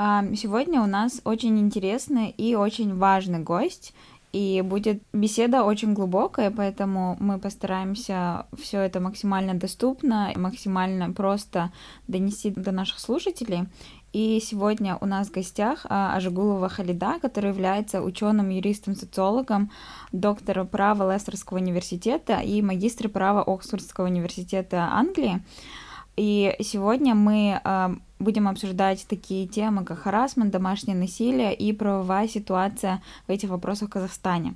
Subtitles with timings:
[0.00, 3.92] Сегодня у нас очень интересный и очень важный гость,
[4.32, 11.70] и будет беседа очень глубокая, поэтому мы постараемся все это максимально доступно, максимально просто
[12.08, 13.66] донести до наших слушателей.
[14.14, 19.70] И сегодня у нас в гостях а, Ажигулова Халида, который является ученым, юристом, социологом,
[20.12, 25.42] доктором права Лестерского университета и магистром права Оксфордского университета Англии.
[26.16, 27.60] И сегодня мы
[28.20, 33.92] будем обсуждать такие темы, как харасмент, домашнее насилие и правовая ситуация в этих вопросах в
[33.92, 34.54] Казахстане.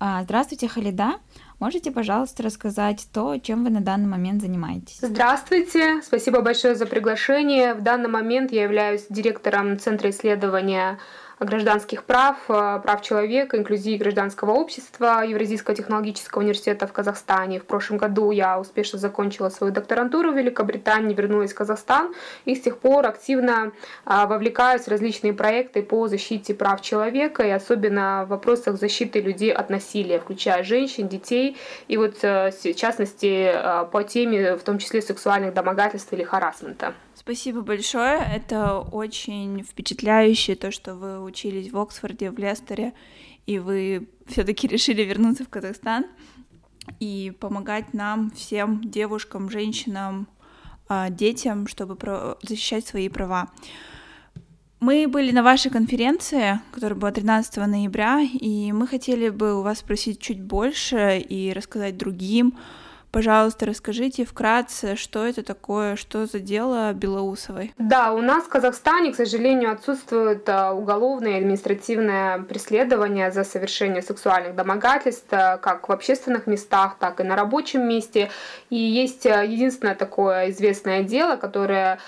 [0.00, 1.14] Э, здравствуйте, Халида.
[1.60, 4.98] Можете, пожалуйста, рассказать то, чем вы на данный момент занимаетесь?
[5.00, 7.74] Здравствуйте, спасибо большое за приглашение.
[7.74, 10.98] В данный момент я являюсь директором Центра исследования
[11.44, 17.60] гражданских прав, э, прав человека, инклюзии гражданского общества Евразийского технологического университета в Казахстане.
[17.60, 22.14] В прошлом году я успешно закончила свою докторантуру в Великобритании, вернулась в Казахстан
[22.44, 23.72] и с тех пор активно
[24.04, 29.52] а, вовлекаюсь в различные проекты по защите прав человека и особенно в вопросах защиты людей
[29.52, 31.56] от насилия, включая женщин, детей
[31.88, 36.94] и вот э, в частности э, по теме в том числе сексуальных домогательств или харасмента.
[37.24, 38.18] Спасибо большое.
[38.18, 42.92] Это очень впечатляюще, то, что вы учились в Оксфорде, в Лестере,
[43.46, 46.04] и вы все-таки решили вернуться в Казахстан
[47.00, 50.28] и помогать нам, всем девушкам, женщинам,
[50.86, 51.96] а, детям, чтобы
[52.42, 53.50] защищать свои права.
[54.80, 59.78] Мы были на вашей конференции, которая была 13 ноября, и мы хотели бы у вас
[59.78, 62.58] спросить чуть больше и рассказать другим,
[63.14, 67.72] Пожалуйста, расскажите вкратце, что это такое, что за дело Белоусовой?
[67.78, 74.02] Да, у нас в Казахстане, к сожалению, отсутствует а, уголовное и административное преследование за совершение
[74.02, 78.30] сексуальных домогательств а, как в общественных местах, так и на рабочем месте.
[78.68, 82.00] И есть а, единственное такое известное дело, которое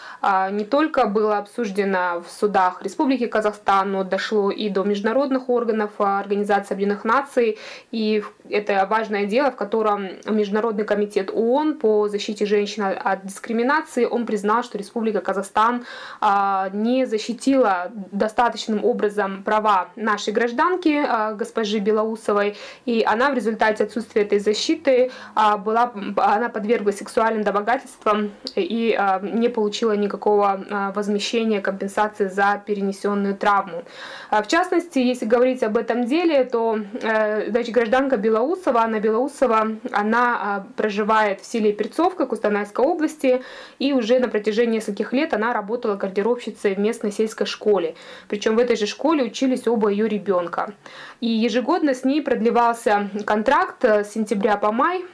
[0.51, 6.75] не только было обсуждено в судах Республики Казахстан, но дошло и до международных органов Организации
[6.75, 7.59] Объединенных Наций.
[7.93, 14.25] И это важное дело, в котором Международный комитет ООН по защите женщин от дискриминации, он
[14.25, 15.85] признал, что Республика Казахстан
[16.23, 23.85] а, не защитила достаточным образом права нашей гражданки, а, госпожи Белоусовой, и она в результате
[23.85, 32.29] отсутствия этой защиты а, была, она подверглась сексуальным домогательствам и не получила никакого возмещения, компенсации
[32.29, 33.83] за перенесенную травму.
[34.31, 38.81] В частности, если говорить об этом деле, то э, значит, гражданка Белоусова.
[38.81, 43.43] Анна Белоусова, она проживает в селе Перцовка Кустанайской области,
[43.81, 47.97] и уже на протяжении нескольких лет она работала гардеробщицей в местной сельской школе.
[48.29, 50.75] Причем в этой же школе учились оба ее ребенка.
[51.21, 55.05] И ежегодно с ней продлевался контракт с сентября по май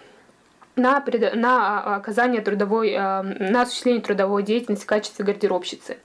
[0.76, 1.02] на,
[1.34, 5.96] на а, оказание трудовой, а, на осуществление трудовой деятельности в качестве гардеробщицы.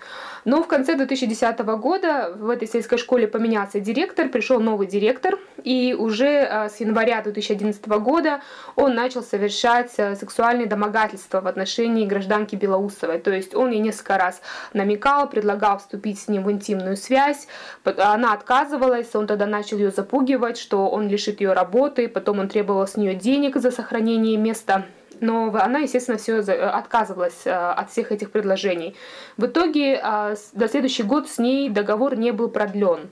[0.46, 5.96] Но в конце 2010 года в этой сельской школе поменялся директор, пришел новый директор, и
[5.98, 8.42] уже а, с января 2011 года
[8.76, 13.20] он начал совершать сексуальные домогательства в отношении гражданки Белоусовой.
[13.20, 14.42] То есть он ей несколько раз
[14.74, 17.48] намекал, предлагал вступить с ним в интимную связь,
[17.84, 22.88] она отказывалась, он тогда начал ее запугивать, что он лишит ее работы, потом он требовал
[22.88, 24.86] с нее денег за сохранение места
[25.22, 28.96] но она, естественно, все отказывалась э, от всех этих предложений.
[29.38, 33.10] В итоге э, до следующий год с ней договор не был продлен.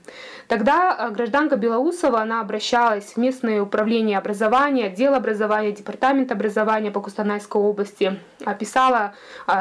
[0.48, 7.00] Тогда э, гражданка Белоусова, она обращалась в местное управление образования, отдел образования, департамент образования по
[7.00, 8.18] Кустанайской области,
[8.58, 9.14] писала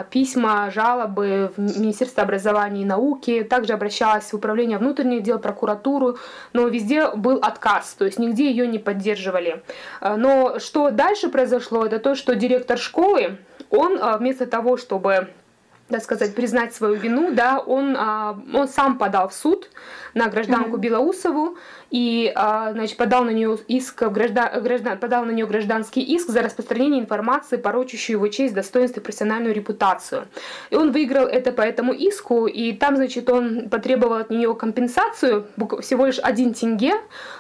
[0.10, 6.18] письма, жалобы в Министерство образования и науки, также обращалась в управление внутренних дел, прокуратуру,
[6.54, 9.64] но везде был отказ, то есть нигде ее не поддерживали.
[10.02, 13.38] Но что дальше произошло, это то, что директор школы,
[13.70, 15.30] он вместо того, чтобы
[15.88, 19.70] так сказать, признать свою вину, да, он, он сам подал в суд
[20.16, 20.80] на гражданку mm-hmm.
[20.80, 21.58] Белоусову
[21.92, 26.42] и а, значит, подал на нее иск граждан, граждан, подал на нее гражданский иск за
[26.42, 30.28] распространение информации, порочащую его честь, достоинство и профессиональную репутацию.
[30.70, 35.48] И он выиграл это по этому иску, и там, значит, он потребовал от нее компенсацию,
[35.82, 36.94] всего лишь один тенге,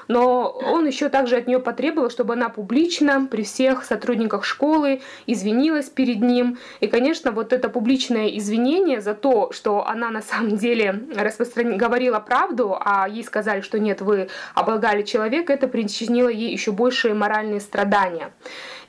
[0.07, 5.89] но он еще также от нее потребовал, чтобы она публично при всех сотрудниках школы извинилась
[5.89, 6.57] перед ним.
[6.79, 11.77] И, конечно, вот это публичное извинения за то, что она на самом деле распростран...
[11.77, 17.13] говорила правду, а ей сказали, что нет, вы облагали человека, это причинило ей еще большие
[17.13, 18.31] моральные страдания.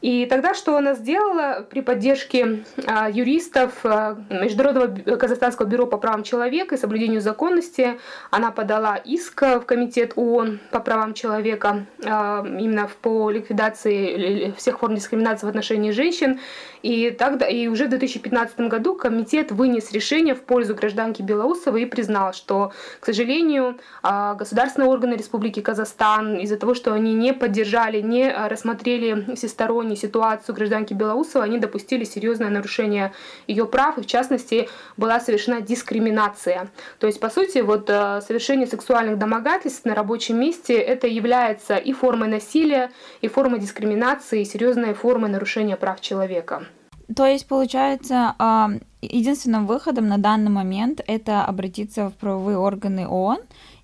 [0.00, 6.22] И тогда что она сделала при поддержке а, юристов а, Международного казахстанского бюро по правам
[6.22, 7.98] человека и соблюдению законности,
[8.30, 14.94] она подала иск в Комитет ООН по правам человека а, именно по ликвидации всех форм
[14.94, 16.40] дискриминации в отношении женщин.
[16.82, 21.86] И, тогда, и уже в 2015 году комитет вынес решение в пользу гражданки Белоусовой и
[21.86, 28.30] признал, что, к сожалению, государственные органы Республики Казахстан из-за того, что они не поддержали, не
[28.30, 33.12] рассмотрели всесторонне всестороннюю ситуацию гражданки Белоусовой, они допустили серьезное нарушение
[33.46, 36.68] ее прав, и в частности была совершена дискриминация.
[36.98, 41.92] То есть, по сути, вот э, совершение сексуальных домогательств на рабочем месте это является и
[41.92, 42.90] формой насилия,
[43.22, 46.66] и формой дискриминации, и серьезной формой нарушения прав человека.
[47.14, 53.38] То есть, получается, а, единственным выходом на данный момент это обратиться в правовые органы ООН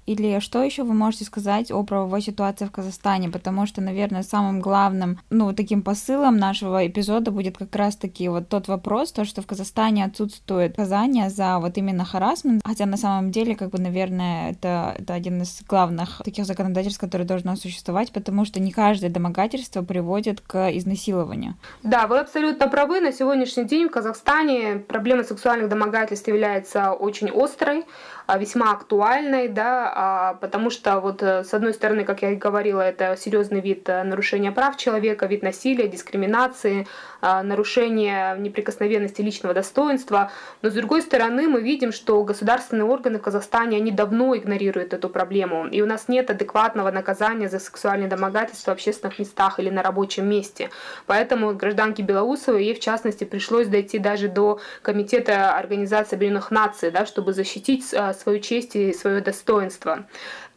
[0.06, 3.28] или что еще вы можете сказать о правовой ситуации в Казахстане?
[3.28, 8.68] Потому что, наверное, самым главным, ну, таким посылом нашего эпизода будет как раз-таки вот тот
[8.68, 13.54] вопрос, то, что в Казахстане отсутствует наказание за вот именно харасмент, хотя на самом деле,
[13.54, 18.60] как бы, наверное, это, это один из главных таких законодательств, которые должно существовать, потому что
[18.60, 21.54] не каждое домогательство приводит к изнасилованию.
[21.82, 23.00] Да, вы абсолютно правы.
[23.00, 27.84] На сегодняшний день в Казахстане проблема сексуальных домогательств является очень острой.
[28.26, 32.36] А, весьма актуальной, да, а, потому что вот э, с одной стороны, как я и
[32.36, 36.86] говорила, это серьезный вид э, нарушения прав человека, вид насилия, дискриминации,
[37.20, 40.30] а, нарушения неприкосновенности личного достоинства,
[40.62, 45.08] но с другой стороны мы видим, что государственные органы в Казахстане, они давно игнорируют эту
[45.08, 49.82] проблему, и у нас нет адекватного наказания за сексуальное домогательство в общественных местах или на
[49.82, 50.70] рабочем месте.
[51.06, 57.06] Поэтому гражданке Белоусовой, ей в частности пришлось дойти даже до Комитета Организации Объединенных Наций, да,
[57.06, 57.92] чтобы защитить
[58.22, 60.06] свою честь и свое достоинство.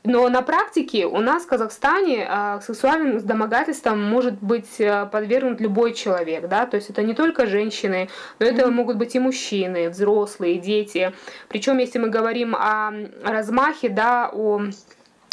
[0.06, 5.94] Но на практике у нас в Казахстане э, сексуальным домогательством может быть э, подвергнут любой
[5.94, 8.08] человек, да, то есть это не только женщины,
[8.40, 11.12] но это могут быть и мужчины, взрослые, дети.
[11.50, 12.92] Причем, если мы говорим о
[13.24, 14.62] размахе, да, о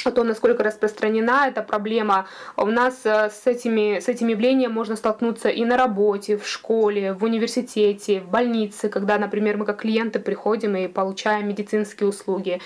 [0.06, 2.26] о том, насколько распространена эта проблема.
[2.56, 7.12] У нас э, с, этими, с этим явлением можно столкнуться и на работе, в школе,
[7.12, 12.60] в университете, в больнице, когда, например, мы как клиенты приходим и получаем медицинские услуги.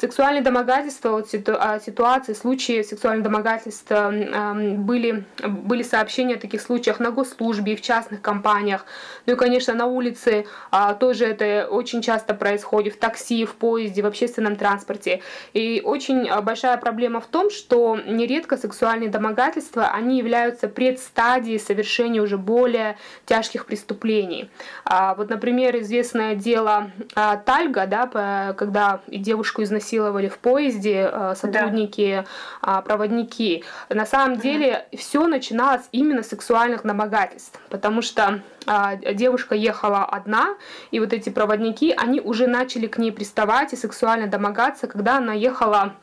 [0.00, 7.10] Сексуальные домогательства, вот а, ситуации, случаи сексуальных домогательств были, были сообщения о таких случаях на
[7.10, 8.86] госслужбе в частных компаниях.
[9.26, 14.02] Ну и, конечно, на улице а, тоже это очень часто происходит, в такси, в поезде,
[14.02, 15.20] в общественном транспорте.
[15.52, 22.22] И очень а, большая проблема в том, что нередко сексуальные домогательства, они являются предстадией совершения
[22.22, 24.48] уже более тяжких преступлений.
[24.84, 26.92] Вот, например, известное дело
[27.44, 32.24] Тальга, да, когда девушку изнасиловали изнасиловали в поезде э, сотрудники,
[32.62, 32.82] да.
[32.82, 33.64] проводники.
[33.88, 40.56] На самом деле все начиналось именно с сексуальных домогательств, потому что а, девушка ехала одна,
[40.90, 45.32] и вот эти проводники, они уже начали к ней приставать и сексуально домогаться, когда она
[45.32, 45.94] ехала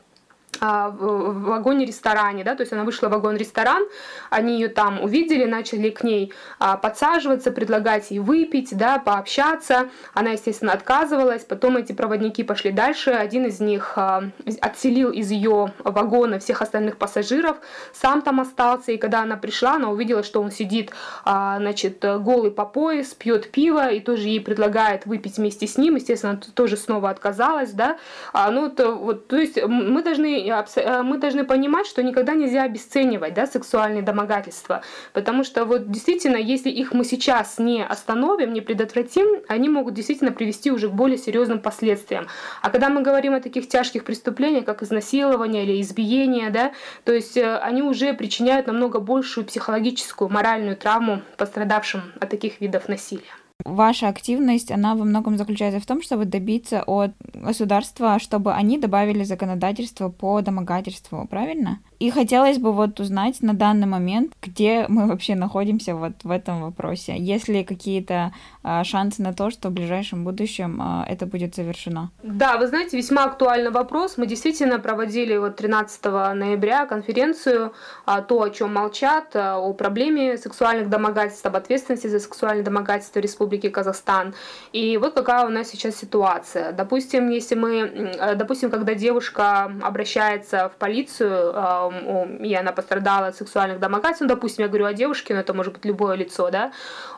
[0.60, 3.84] в вагоне-ресторане, да, то есть она вышла в вагон-ресторан,
[4.30, 10.30] они ее там увидели, начали к ней а, подсаживаться, предлагать ей выпить, да, пообщаться, она,
[10.30, 14.24] естественно, отказывалась, потом эти проводники пошли дальше, один из них а,
[14.60, 17.58] отселил из ее вагона всех остальных пассажиров,
[17.92, 20.90] сам там остался, и когда она пришла, она увидела, что он сидит,
[21.24, 26.40] значит, голый по пояс, пьет пиво, и тоже ей предлагает выпить вместе с ним, естественно,
[26.54, 27.98] тоже снова отказалась, да,
[28.32, 30.35] ну, то, вот, то есть мы должны
[30.76, 36.36] Э, мы должны понимать, что никогда нельзя обесценивать да, сексуальные домогательства, потому что вот действительно,
[36.36, 41.18] если их мы сейчас не остановим, не предотвратим, они могут действительно привести уже к более
[41.18, 42.26] серьезным последствиям.
[42.62, 46.72] А когда мы говорим о таких тяжких преступлениях, как изнасилование или избиение, да,
[47.04, 52.88] то есть э, они уже причиняют намного большую психологическую, моральную травму пострадавшим от таких видов
[52.88, 58.78] насилия ваша активность, она во многом заключается в том, чтобы добиться от государства, чтобы они
[58.78, 61.80] добавили законодательство по домогательству, правильно?
[61.98, 66.62] И хотелось бы вот узнать на данный момент, где мы вообще находимся вот в этом
[66.62, 67.16] вопросе.
[67.16, 72.10] Есть ли какие-то а, шансы на то, что в ближайшем будущем а, это будет завершено?
[72.22, 74.18] Да, вы знаете, весьма актуальный вопрос.
[74.18, 77.72] Мы действительно проводили вот 13 ноября конференцию
[78.04, 83.20] а, «То, о чем молчат», а, о проблеме сексуальных домогательств, об ответственности за сексуальное домогательство
[83.20, 84.34] Республике Казахстан.
[84.72, 86.72] И вот какая у нас сейчас ситуация.
[86.72, 94.22] Допустим, если мы, допустим, когда девушка обращается в полицию, и она пострадала от сексуальных домогательств,
[94.22, 96.72] ну, допустим, я говорю о девушке, но это может быть любое лицо, да,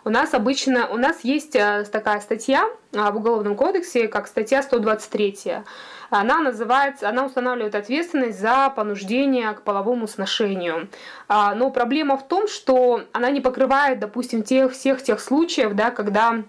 [0.05, 5.62] у нас обычно, у нас есть такая статья в Уголовном кодексе, как статья 123
[6.11, 10.88] она называется, она устанавливает ответственность за понуждение к половому сношению.
[11.29, 15.91] А, но проблема в том, что она не покрывает, допустим, тех, всех тех случаев, да,
[15.91, 16.43] когда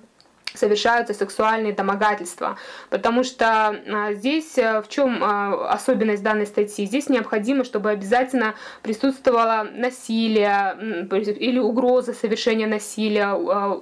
[0.55, 2.57] совершаются сексуальные домогательства.
[2.89, 6.85] Потому что а, здесь а, в чем а, особенность данной статьи?
[6.85, 11.07] Здесь необходимо, чтобы обязательно присутствовало насилие
[11.39, 13.33] или угроза совершения насилия,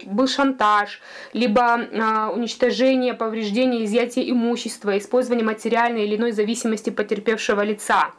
[0.05, 1.01] был шантаж,
[1.33, 8.11] либо уничтожение, повреждение, изъятие имущества, использование материальной или иной зависимости потерпевшего лица.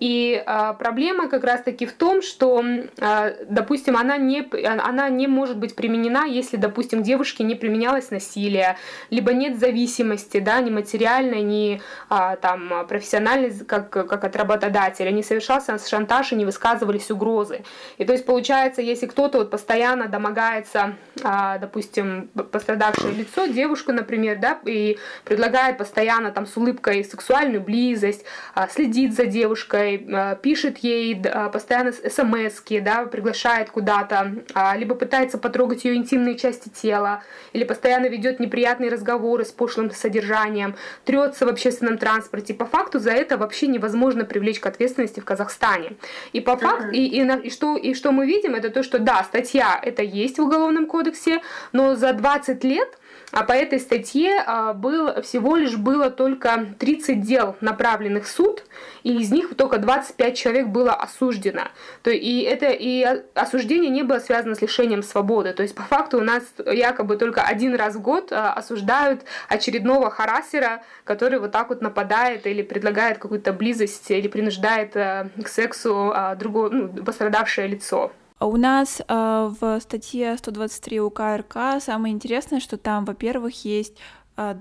[0.00, 2.64] И а, проблема как раз-таки в том, что,
[3.00, 8.76] а, допустим, она не, она не может быть применена, если, допустим, девушке не применялось насилие,
[9.10, 15.22] либо нет зависимости, да, ни материальной, ни а, там, профессиональной, как, как от работодателя, не
[15.22, 17.64] совершался шантаж и не высказывались угрозы.
[17.98, 24.38] И то есть получается, если кто-то вот постоянно домогается, а, допустим, пострадавшее лицо, девушку, например,
[24.38, 28.24] да, и предлагает постоянно там с улыбкой сексуальную близость,
[28.54, 34.94] а, следит за девушкой, Э, пишет ей э, постоянно смс да, приглашает куда-то, а, либо
[34.94, 37.22] пытается потрогать ее интимные части тела,
[37.52, 42.54] или постоянно ведет неприятные разговоры с пошлым содержанием, трется в общественном транспорте.
[42.54, 45.96] По факту за это вообще невозможно привлечь к ответственности в Казахстане.
[46.32, 49.24] И по факту, и, и, и, что, и что мы видим, это то, что да,
[49.24, 52.96] статья это есть в Уголовном кодексе, но за 20 лет
[53.34, 58.64] а по этой статье а, был, всего лишь было только 30 дел, направленных в суд,
[59.02, 61.62] и из них только 25 человек было осуждено.
[62.02, 63.02] То, и, это, и
[63.34, 65.52] осуждение не было связано с лишением свободы.
[65.52, 70.10] То есть по факту у нас якобы только один раз в год а, осуждают очередного
[70.10, 76.14] харасера, который вот так вот нападает или предлагает какую-то близость или принуждает а, к сексу
[76.38, 78.12] другое, ну, пострадавшее лицо.
[78.44, 83.96] А у нас э, в статье 123 УК РК самое интересное, что там, во-первых, есть
[84.36, 84.56] э,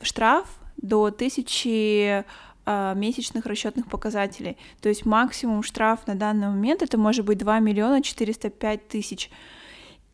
[0.00, 0.46] штраф
[0.76, 2.24] до тысячи
[2.64, 4.56] э, месячных расчетных показателей.
[4.80, 9.32] То есть максимум штраф на данный момент это может быть 2 миллиона 405 тысяч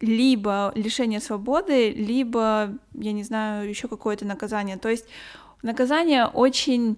[0.01, 4.79] либо лишение свободы, либо, я не знаю, еще какое-то наказание.
[4.79, 5.05] То есть
[5.61, 6.97] наказание очень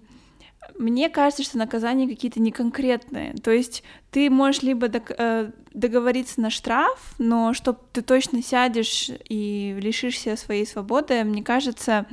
[0.78, 3.34] мне кажется, что наказания какие-то неконкретные.
[3.34, 9.76] То есть ты можешь либо э, договориться на штраф, но чтобы ты точно сядешь и
[9.80, 12.06] лишишься своей свободы, мне кажется,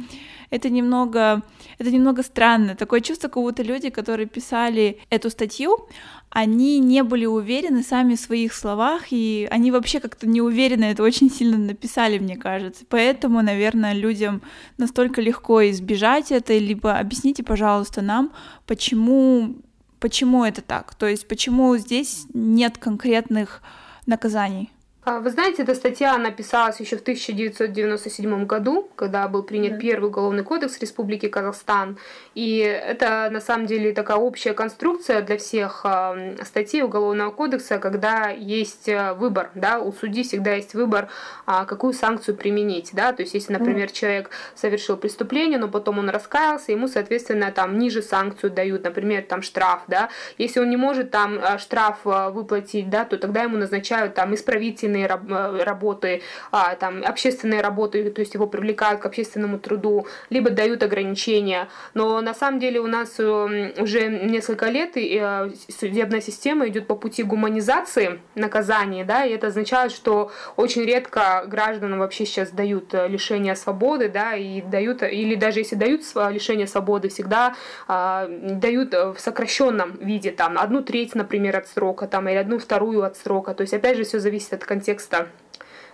[0.50, 1.42] это немного,
[1.78, 2.76] это немного странно.
[2.76, 5.88] Такое чувство, как будто люди, которые писали эту статью,
[6.34, 11.04] они не были уверены сами в своих словах, и они вообще как-то не уверены это
[11.04, 12.86] очень сильно написали, мне кажется.
[12.90, 14.42] Поэтому, наверное, людям
[14.80, 18.34] настолько легко избежать это, либо объясните, пожалуйста, нам,
[18.66, 19.58] почему,
[20.00, 23.62] почему это так, то есть почему здесь нет конкретных
[24.08, 24.72] наказаний.
[25.06, 29.80] А, вы знаете, эта статья написалась еще в 1997 году, когда был принят mm-hmm.
[29.80, 31.98] первый уголовный кодекс Республики Казахстан.
[32.36, 38.30] И это на самом деле такая общая конструкция для всех э, статей Уголовного кодекса, когда
[38.30, 41.10] есть э, выбор, да, у судьи всегда есть выбор,
[41.48, 46.10] э, какую санкцию применить, да, то есть если, например, человек совершил преступление, но потом он
[46.10, 50.08] раскаялся, ему, соответственно, там ниже санкцию дают, например, там штраф, да,
[50.38, 55.08] если он не может там штраф выплатить, да, то тогда ему назначают там исправительный общественные
[55.08, 56.22] э, работы,
[56.52, 61.68] а, там, общественные работы, то есть его привлекают к общественному труду, либо дают ограничения.
[61.94, 66.88] Но на самом деле у нас э, уже несколько лет и э, судебная система идет
[66.88, 72.94] по пути гуманизации наказания, да, и это означает, что очень редко гражданам вообще сейчас дают
[72.94, 77.56] лишение свободы, да, и дают, или даже если дают лишение свободы, всегда
[77.88, 83.04] а, дают в сокращенном виде, там, одну треть, например, от срока, там, или одну вторую
[83.04, 83.54] от срока.
[83.54, 85.30] То есть, опять же, все зависит от контекста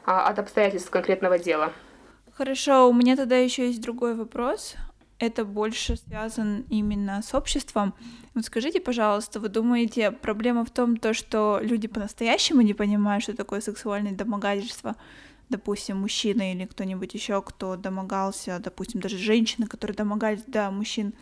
[0.03, 1.71] а, от обстоятельств конкретного дела.
[2.33, 4.75] Хорошо, у меня тогда еще есть другой вопрос.
[5.19, 7.93] Это больше связан именно с обществом.
[8.33, 13.35] Вот скажите, пожалуйста, вы думаете, проблема в том, то, что люди по-настоящему не понимают, что
[13.35, 14.95] такое сексуальное домогательство?
[15.49, 21.13] Допустим, мужчина или кто-нибудь еще, кто домогался, допустим, даже женщины, которые домогались, да, мужчин.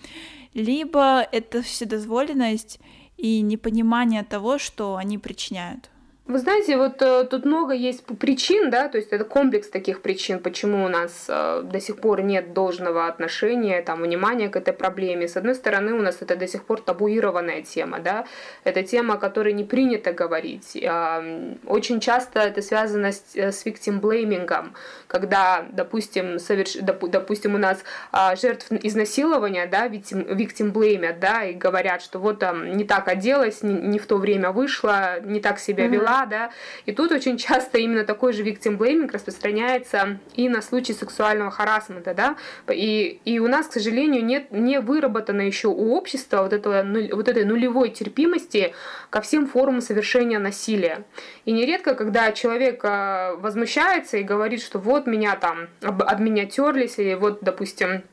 [0.53, 2.79] Либо это вседозволенность
[3.17, 5.89] и непонимание того, что они причиняют.
[6.27, 10.39] Вы знаете, вот э, тут много есть причин, да, то есть это комплекс таких причин,
[10.39, 15.29] почему у нас э, до сих пор нет должного отношения, там, внимания к этой проблеме.
[15.29, 18.25] С одной стороны, у нас это до сих пор табуированная тема, да,
[18.65, 20.75] это тема, о которой не принято говорить.
[20.75, 24.73] Э, очень часто это связано с, э, с victim blaming,
[25.07, 26.73] когда, допустим, соверш...
[26.73, 27.09] доп...
[27.09, 27.81] допустим, у нас
[28.11, 33.07] э, жертв изнасилования, да, victim, victim blame, да, и говорят, что вот там не так
[33.07, 36.51] оделась, не, не в то время вышла, не так себя вела, mm-hmm да,
[36.85, 42.13] и тут очень часто именно такой же victim blaming распространяется и на случаи сексуального харасмента,
[42.13, 42.35] да,
[42.71, 47.27] и, и у нас, к сожалению, нет, не выработано еще у общества вот, этого, вот
[47.27, 48.73] этой нулевой терпимости
[49.09, 51.05] ко всем формам совершения насилия.
[51.45, 56.99] И нередко, когда человек а, возмущается и говорит, что вот меня там, об, меня терлись,
[56.99, 58.03] или вот, допустим,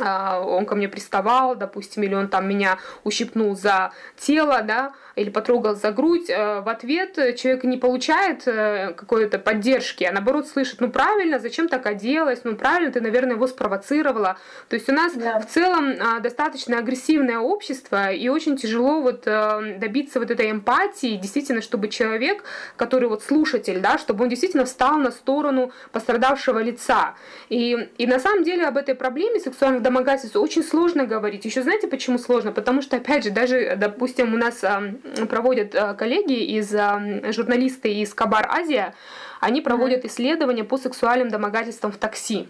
[0.00, 5.30] а, он ко мне приставал, допустим, или он там меня ущипнул за тело, да, или
[5.30, 10.80] потрогал за грудь, э, в ответ человек не получает э, какой-то поддержки, а наоборот слышит,
[10.80, 14.36] ну правильно, зачем так оделась, ну правильно, ты, наверное, его спровоцировала.
[14.68, 15.40] То есть у нас да.
[15.40, 21.16] в целом а, достаточно агрессивное общество, и очень тяжело вот э, добиться вот этой эмпатии,
[21.16, 22.42] действительно, чтобы человек,
[22.76, 27.14] который вот слушатель, да, чтобы он действительно встал на сторону пострадавшего лица.
[27.48, 31.44] И, и на самом деле об этой проблеме сексуальных домогательств очень сложно говорить.
[31.44, 32.52] Еще знаете, почему сложно?
[32.52, 34.64] Потому что, опять же, даже, допустим, у нас
[35.28, 36.70] проводят э, коллеги из
[37.34, 38.94] журналисты из Кабар Азия,
[39.40, 42.48] они проводят исследования по сексуальным домогательствам в такси.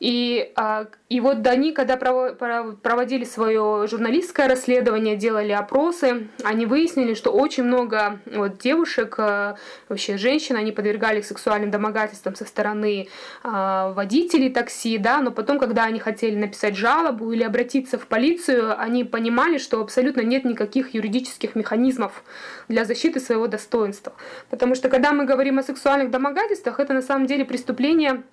[0.00, 7.30] И, а, и вот они, когда проводили свое журналистское расследование, делали опросы, они выяснили, что
[7.30, 9.56] очень много вот девушек, а,
[9.88, 13.08] вообще женщин, они подвергались сексуальным домогательствам со стороны
[13.42, 18.78] а, водителей такси, да, но потом, когда они хотели написать жалобу или обратиться в полицию,
[18.78, 22.24] они понимали, что абсолютно нет никаких юридических механизмов
[22.68, 24.12] для защиты своего достоинства.
[24.50, 28.24] Потому что когда мы говорим о сексуальных домогательствах, это на самом деле преступление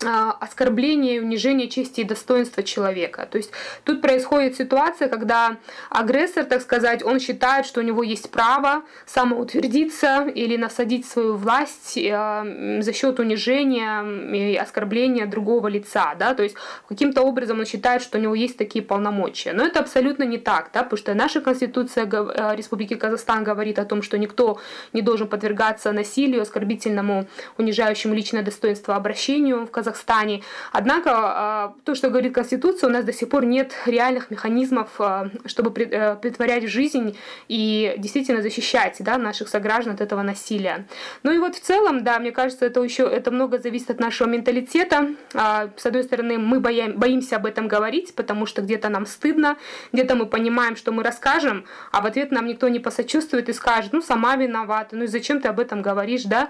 [0.00, 3.26] оскорбление и унижение чести и достоинства человека.
[3.30, 3.50] То есть
[3.84, 5.56] тут происходит ситуация, когда
[5.90, 11.96] агрессор, так сказать, он считает, что у него есть право самоутвердиться или насадить свою власть
[11.96, 14.04] э, за счет унижения
[14.52, 16.14] и оскорбления другого лица.
[16.18, 16.34] Да?
[16.34, 16.54] То есть
[16.88, 19.52] каким-то образом он считает, что у него есть такие полномочия.
[19.52, 20.84] Но это абсолютно не так, да?
[20.84, 24.60] потому что наша Конституция э, Республики Казахстан говорит о том, что никто
[24.92, 27.26] не должен подвергаться насилию, оскорбительному,
[27.56, 30.42] унижающему личное достоинство обращению в Казахстане Казахстане.
[30.72, 35.30] Однако, а, то, что говорит Конституция, у нас до сих пор нет реальных механизмов, а,
[35.46, 37.16] чтобы э, притворять жизнь
[37.48, 40.86] и действительно защищать да, наших сограждан от этого насилия.
[41.22, 44.28] Ну и вот в целом, да, мне кажется, это еще это много зависит от нашего
[44.28, 45.08] менталитета.
[45.34, 49.56] А, с одной стороны, мы боимся об этом говорить, потому что где-то нам стыдно,
[49.92, 53.92] где-то мы понимаем, что мы расскажем, а в ответ нам никто не посочувствует и скажет,
[53.92, 56.48] ну, сама виновата, ну и зачем ты об этом говоришь, да?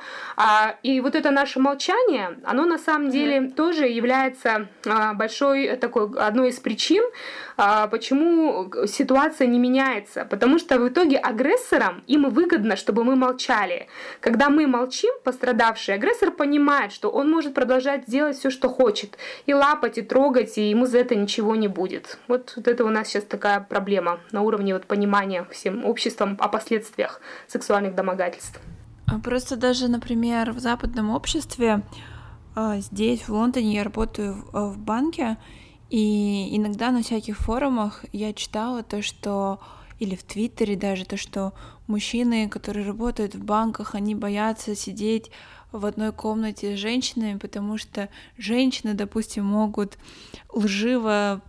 [0.83, 6.11] И вот это наше молчание, оно на самом деле деле тоже является а, большой такой
[6.19, 7.05] одной из причин,
[7.57, 10.25] а, почему ситуация не меняется.
[10.25, 13.89] Потому что в итоге агрессорам им выгодно, чтобы мы молчали.
[14.21, 19.19] Когда мы молчим, пострадавший агрессор понимает, что он может продолжать делать все, что хочет.
[19.47, 22.19] И лапать, и трогать, и ему за это ничего не будет.
[22.29, 26.49] Вот, вот это у нас сейчас такая проблема на уровне вот понимания всем обществом о
[26.49, 28.61] последствиях сексуальных домогательств.
[29.11, 31.83] А просто даже, например, в западном обществе
[32.81, 35.37] здесь, в Лондоне, я работаю в, а, в банке,
[35.91, 39.61] и иногда на всяких форумах я читала то, что
[39.99, 41.53] или в Твиттере даже то, что
[41.87, 45.31] мужчины, которые работают в банках, они боятся сидеть
[45.73, 49.99] в одной комнате с женщинами, потому что женщины, допустим, могут
[50.53, 51.43] лживо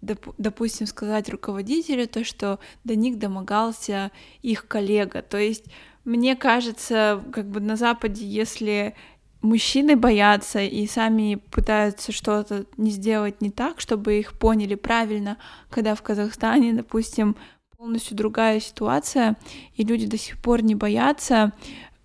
[0.00, 5.22] допустим, сказать руководителю то, что до них домогался их коллега.
[5.22, 5.64] То есть,
[6.04, 8.94] мне кажется, как бы на Западе, если
[9.40, 15.38] мужчины боятся и сами пытаются что-то не сделать не так, чтобы их поняли правильно,
[15.70, 17.36] когда в Казахстане, допустим,
[17.76, 19.36] полностью другая ситуация,
[19.74, 21.52] и люди до сих пор не боятся,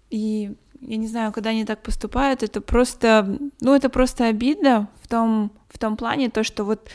[0.09, 5.07] и я не знаю, когда они так поступают, это просто, ну, это просто обидно в
[5.07, 6.89] том, в том плане, то, что вот,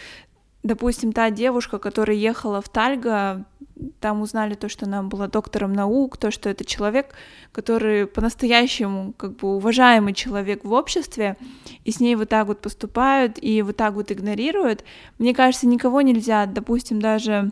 [0.62, 3.44] допустим, та девушка, которая ехала в Тальго,
[4.00, 7.14] там узнали то, что она была доктором наук, то, что это человек,
[7.52, 11.36] который по-настоящему как бы уважаемый человек в обществе,
[11.84, 14.84] и с ней вот так вот поступают и вот так вот игнорируют.
[15.18, 17.50] Мне кажется, никого нельзя, допустим, даже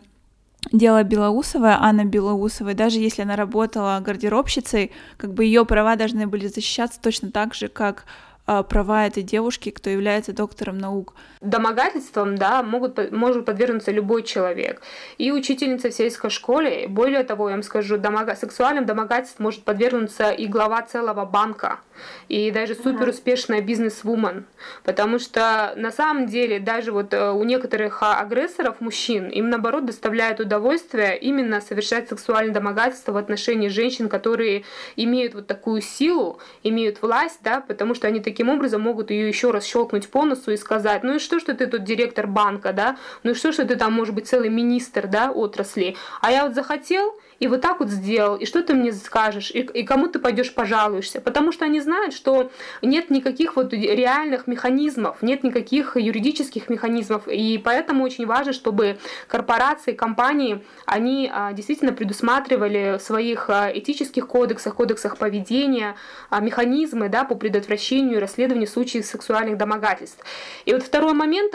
[0.71, 6.47] дело Белоусовая, Анна Белоусовая, даже если она работала гардеробщицей, как бы ее права должны были
[6.47, 8.05] защищаться точно так же, как
[8.47, 11.13] права этой девушки, кто является доктором наук.
[11.41, 14.81] Домогательством, да, могут, может подвергнуться любой человек.
[15.17, 18.35] И учительница в сельской школе, более того, я вам скажу, домога...
[18.35, 21.79] сексуальным домогательством может подвергнуться и глава целого банка,
[22.27, 24.45] и даже супер успешная бизнес-вумен.
[24.83, 30.39] Потому что на самом деле даже вот э, у некоторых агрессоров, мужчин, им наоборот доставляет
[30.39, 34.63] удовольствие именно совершать сексуальное домогательство в отношении женщин, которые
[34.95, 39.51] имеют вот такую силу, имеют власть, да, потому что они таким образом могут ее еще
[39.51, 42.97] раз щелкнуть по носу и сказать, ну и что, что ты тут директор банка, да,
[43.23, 46.55] ну и что, что ты там, может быть, целый министр, да, отрасли, а я вот
[46.55, 50.19] захотел, и вот так вот сделал, и что ты мне скажешь, и, и кому ты
[50.19, 56.69] пойдешь пожалуешься, потому что они знают, что нет никаких вот реальных механизмов, нет никаких юридических
[56.69, 58.97] механизмов, и поэтому очень важно, чтобы
[59.27, 65.95] корпорации, компании, они а, действительно предусматривали в своих а, этических кодексах, кодексах поведения
[66.29, 70.23] а, механизмы да, по предотвращению и расследованию случаев сексуальных домогательств.
[70.65, 71.53] И вот второй момент,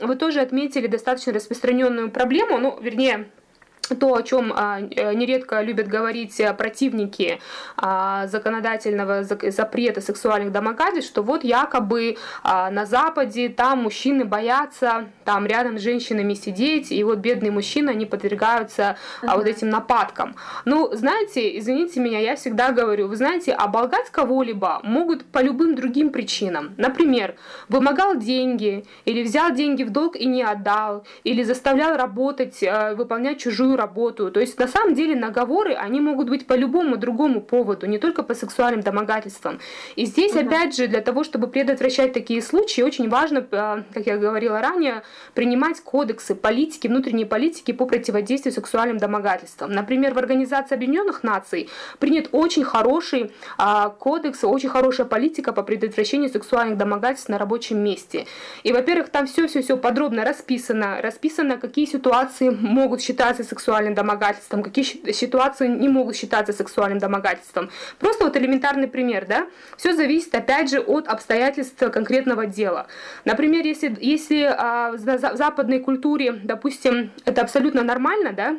[0.00, 3.28] вы тоже отметили достаточно распространенную проблему, ну, вернее,
[3.94, 7.40] то, о чем а, э, нередко любят говорить э, противники
[7.76, 15.46] а, законодательного запрета сексуальных домогательств, что вот якобы а, на Западе там мужчины боятся там
[15.46, 19.36] рядом с женщинами сидеть, и вот бедные мужчины, они подвергаются uh-huh.
[19.36, 20.34] вот этим нападкам.
[20.64, 26.10] Ну, знаете, извините меня, я всегда говорю, вы знаете, оболгать кого-либо могут по любым другим
[26.10, 26.74] причинам.
[26.76, 27.36] Например,
[27.68, 33.38] вымогал деньги, или взял деньги в долг и не отдал, или заставлял работать, э, выполнять
[33.38, 34.30] чужую работу.
[34.30, 38.22] То есть на самом деле наговоры, они могут быть по любому другому поводу, не только
[38.22, 39.60] по сексуальным домогательствам.
[39.96, 40.40] И здесь, угу.
[40.40, 45.02] опять же, для того, чтобы предотвращать такие случаи, очень важно, а, как я говорила ранее,
[45.34, 49.72] принимать кодексы политики, внутренней политики по противодействию сексуальным домогательствам.
[49.72, 56.30] Например, в Организации Объединенных Наций принят очень хороший а, кодекс, очень хорошая политика по предотвращению
[56.30, 58.26] сексуальных домогательств на рабочем месте.
[58.64, 65.12] И, во-первых, там все-все-все подробно расписано, расписано, какие ситуации могут считаться сексуальными сексуальным домогательством, какие
[65.12, 67.68] ситуации не могут считаться сексуальным домогательством.
[67.98, 69.46] Просто вот элементарный пример, да?
[69.76, 72.86] Все зависит, опять же, от обстоятельств конкретного дела.
[73.26, 78.56] Например, если, если а, в западной культуре, допустим, это абсолютно нормально, да,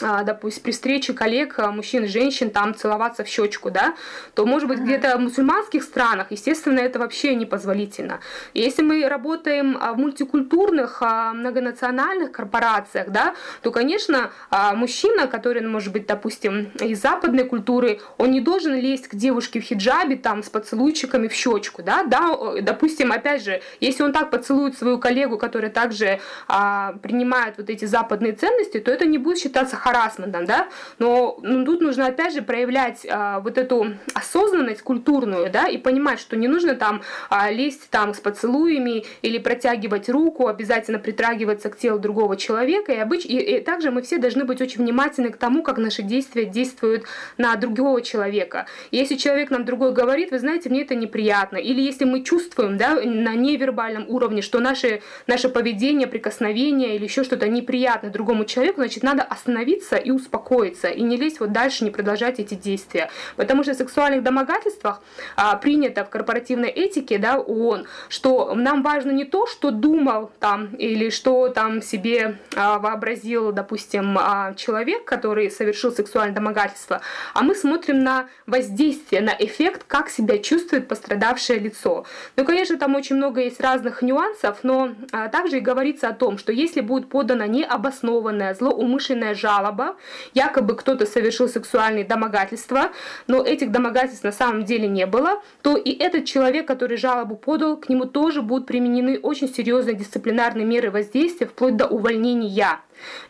[0.00, 3.94] допустим, при встрече коллег, а, мужчин, женщин, там целоваться в щечку, да,
[4.34, 8.20] то, может быть, где-то в мусульманских странах, естественно, это вообще непозволительно.
[8.54, 11.02] Если мы работаем а, в мультикультурных,
[11.34, 14.30] многонациональных корпорациях, да, то, конечно,
[14.74, 19.60] мужчина, который, ну, может быть, допустим, из западной культуры, он не должен лезть к девушке
[19.60, 24.30] в хиджабе, там, с поцелуйчиками в щечку, да, да, допустим, опять же, если он так
[24.30, 29.38] поцелует свою коллегу, которая также а, принимает вот эти западные ценности, то это не будет
[29.38, 30.68] считаться харасментом, да,
[30.98, 36.18] но ну, тут нужно опять же проявлять а, вот эту осознанность культурную, да, и понимать,
[36.18, 41.76] что не нужно там а, лезть там с поцелуями или протягивать руку, обязательно притрагиваться к
[41.76, 43.26] телу другого человека, и, обыч...
[43.26, 47.04] и, и также мы все должны быть очень внимательны к тому, как наши действия действуют
[47.36, 48.66] на другого человека.
[48.90, 52.94] Если человек нам другой говорит, вы знаете, мне это неприятно, или если мы чувствуем, да,
[53.04, 59.02] на невербальном уровне, что наше, наше поведение, прикосновение или еще что-то неприятно другому человеку, значит,
[59.02, 63.10] надо остановиться остановиться и успокоиться, и не лезть вот дальше, не продолжать эти действия.
[63.36, 65.00] Потому что в сексуальных домогательствах
[65.36, 70.74] а, принято в корпоративной этике, да, ООН, что нам важно не то, что думал там,
[70.78, 77.00] или что там себе а, вообразил, допустим, а, человек, который совершил сексуальное домогательство,
[77.34, 82.04] а мы смотрим на воздействие, на эффект, как себя чувствует пострадавшее лицо.
[82.36, 86.38] Ну, конечно, там очень много есть разных нюансов, но а, также и говорится о том,
[86.38, 89.96] что если будет подана необоснованная, злоумышленная жалоба, жалоба,
[90.34, 92.90] якобы кто-то совершил сексуальные домогательства,
[93.26, 97.76] но этих домогательств на самом деле не было, то и этот человек, который жалобу подал,
[97.76, 102.80] к нему тоже будут применены очень серьезные дисциплинарные меры воздействия, вплоть до увольнения.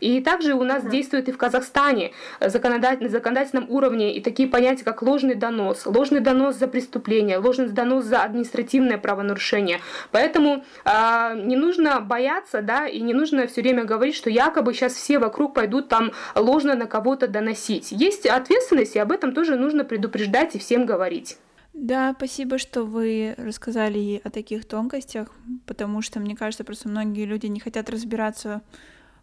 [0.01, 4.85] И также у нас действует и в Казахстане законодатель, на законодательном уровне и такие понятия,
[4.85, 9.81] как ложный донос, ложный донос за преступление, ложный донос за административное правонарушение.
[10.11, 14.95] Поэтому э, не нужно бояться, да, и не нужно все время говорить, что якобы сейчас
[14.95, 17.93] все вокруг пойдут там ложно на кого-то доносить.
[17.93, 21.39] Есть ответственность, и об этом тоже нужно предупреждать и всем говорить.
[21.75, 25.29] Да, спасибо, что вы рассказали о таких тонкостях,
[25.67, 28.63] потому что, мне кажется, просто многие люди не хотят разбираться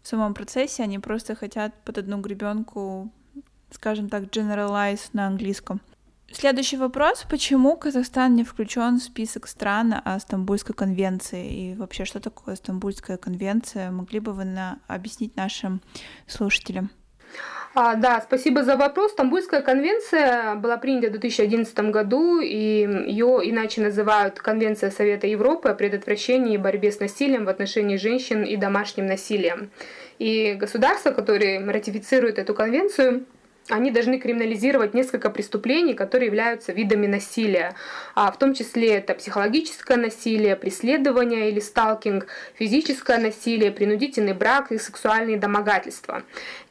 [0.03, 3.11] в самом процессе, они просто хотят под одну гребенку,
[3.71, 5.81] скажем так, generalize на английском.
[6.33, 7.25] Следующий вопрос.
[7.29, 11.71] Почему Казахстан не включен в список стран о Стамбульской конвенции?
[11.71, 13.91] И вообще, что такое Стамбульская конвенция?
[13.91, 14.79] Могли бы вы на...
[14.87, 15.81] объяснить нашим
[16.27, 16.89] слушателям?
[17.73, 19.11] А, да, спасибо за вопрос.
[19.11, 22.49] Стамбульская конвенция была принята в 2011 году, и
[23.07, 28.43] ее иначе называют Конвенция Совета Европы о предотвращении и борьбе с насилием в отношении женщин
[28.43, 29.69] и домашним насилием.
[30.19, 33.25] И государства, которые ратифицируют эту конвенцию,
[33.71, 37.73] они должны криминализировать несколько преступлений, которые являются видами насилия.
[38.15, 44.77] А в том числе это психологическое насилие, преследование или сталкинг, физическое насилие, принудительный брак и
[44.77, 46.23] сексуальные домогательства.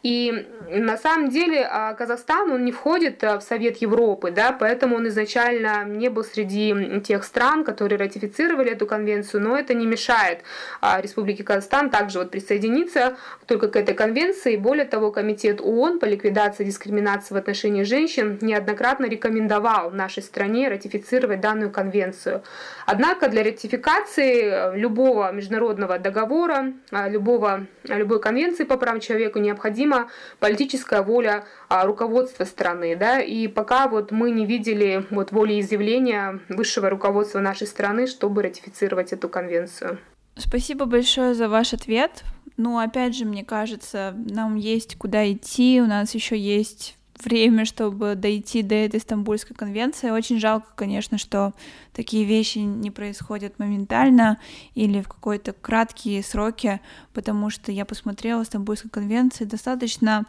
[0.03, 4.97] И на самом деле а, Казахстан, он не входит а, в Совет Европы, да, поэтому
[4.97, 10.41] он изначально не был среди тех стран, которые ратифицировали эту конвенцию, но это не мешает
[10.81, 14.57] а, Республике Казахстан также вот присоединиться только к этой конвенции.
[14.57, 16.90] Более того, Комитет ООН по ликвидации дискриминации
[17.35, 22.43] в отношении женщин неоднократно рекомендовал нашей стране ратифицировать данную конвенцию.
[22.87, 31.45] Однако для ратификации любого международного договора, любого, любой конвенции по правам человека необходима политическая воля
[31.69, 37.67] а, руководства страны, да, и пока вот мы не видели вот волеизъявления высшего руководства нашей
[37.67, 39.99] страны, чтобы ратифицировать эту конвенцию.
[40.41, 42.25] Спасибо большое за ваш ответ.
[42.57, 48.15] Ну, опять же, мне кажется, нам есть куда идти, у нас еще есть время, чтобы
[48.15, 50.11] дойти до этой Стамбульской конвенции.
[50.11, 51.53] Очень жалко, конечно, что
[51.93, 54.39] такие вещи не происходят моментально
[54.75, 56.81] или в какой-то краткие сроки,
[57.13, 60.25] потому что я посмотрела Стамбульской конвенции достаточно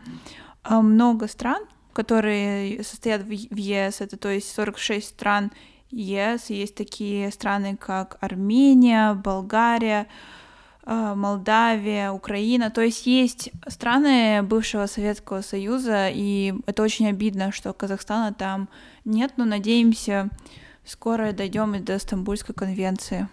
[0.63, 5.51] а, много стран, которые состоят в ЕС, это то есть 46 стран
[5.91, 10.07] ЕС, есть такие страны, как Армения, Болгария,
[10.83, 12.71] Э, Молдавия, Украина.
[12.71, 18.67] То есть есть страны бывшего Советского Союза, и это очень обидно, что Казахстана там
[19.05, 20.29] нет, но надеемся,
[20.83, 23.27] скоро дойдем и до Стамбульской конвенции.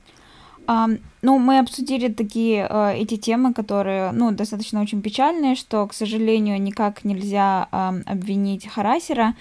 [1.20, 6.60] Ну, мы обсудили такие uh, эти темы, которые, ну, достаточно очень печальные, что, к сожалению,
[6.62, 7.64] никак нельзя
[8.06, 9.34] обвинить Харасера,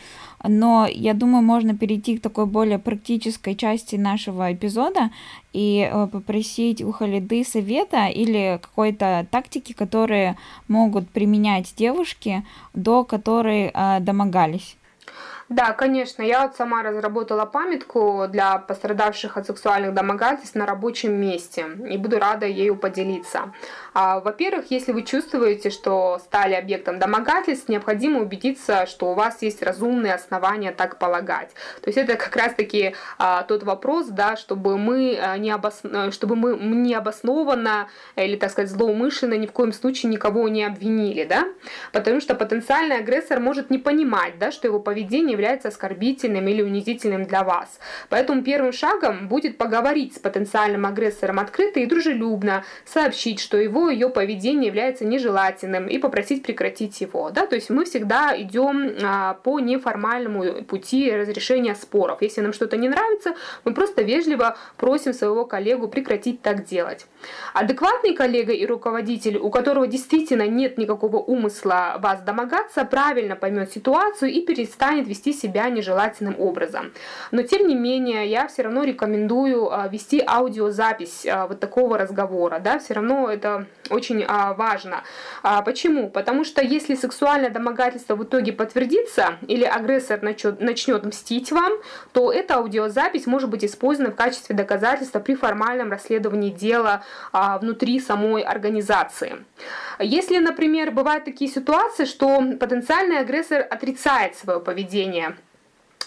[0.43, 5.11] но я думаю, можно перейти к такой более практической части нашего эпизода
[5.53, 10.37] и uh, попросить у Халиды совета или какой-то тактики, которые
[10.67, 14.76] могут применять девушки, до которой uh, домогались.
[15.49, 16.21] Да, конечно.
[16.21, 22.19] Я вот сама разработала памятку для пострадавших от сексуальных домогательств на рабочем месте и буду
[22.19, 23.53] рада ею поделиться.
[23.99, 29.63] А, во-первых, если вы чувствуете, что стали объектом домогательств, необходимо убедиться, что у вас есть
[29.63, 31.49] разумные основания так полагать.
[31.81, 35.81] То есть это как раз-таки а, тот вопрос, да, чтобы мы а, не обос...
[36.11, 41.23] чтобы мы не обоснованно или, так сказать, злоумышленно ни в коем случае никого не обвинили,
[41.23, 41.45] да,
[41.91, 47.23] потому что потенциальный агрессор может не понимать, да, что его поведение является оскорбительным или унизительным
[47.23, 47.79] для вас.
[48.09, 54.09] Поэтому первым шагом будет поговорить с потенциальным агрессором открыто и дружелюбно, сообщить, что его ее
[54.09, 57.29] поведение является нежелательным и попросить прекратить его.
[57.29, 57.45] Да?
[57.45, 62.21] То есть мы всегда идем а, по неформальному пути разрешения споров.
[62.21, 67.05] Если нам что-то не нравится, мы просто вежливо просим своего коллегу прекратить так делать.
[67.53, 74.31] Адекватный коллега и руководитель, у которого действительно нет никакого умысла вас домогаться, правильно поймет ситуацию
[74.31, 76.91] и перестанет вести себя нежелательным образом.
[77.31, 82.59] Но тем не менее, я все равно рекомендую а, вести аудиозапись а, вот такого разговора,
[82.59, 85.03] да, все равно это очень а, важно.
[85.65, 86.09] Почему?
[86.09, 91.73] Потому что если сексуальное домогательство в итоге подтвердится или агрессор начнет, начнет мстить вам,
[92.11, 98.41] то эта аудиозапись может быть использована в качестве доказательства при формальном расследовании дела внутри самой
[98.41, 99.37] организации.
[99.99, 105.27] Если, например, бывают такие ситуации, что потенциальный агрессор отрицает свое поведение.
[105.27, 105.33] А,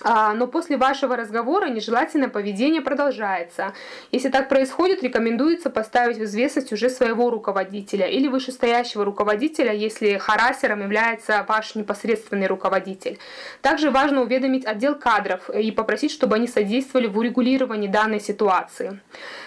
[0.05, 3.75] но после вашего разговора нежелательное поведение продолжается.
[4.13, 10.83] Если так происходит, рекомендуется поставить в известность уже своего руководителя или вышестоящего руководителя, если харасером
[10.83, 13.19] является ваш непосредственный руководитель.
[13.61, 19.01] Также важно уведомить отдел кадров и попросить, чтобы они содействовали в урегулировании данной ситуации.